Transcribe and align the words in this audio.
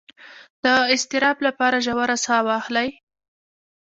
د 0.63 0.65
اضطراب 0.93 1.37
لپاره 1.47 1.77
ژوره 1.85 2.17
ساه 2.25 2.41
واخلئ 2.47 2.89